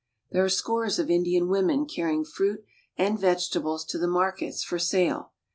[0.31, 2.65] There are scores of Indian women carrying fruit
[2.97, 5.33] and °°^^' vegetables to the markets for sale.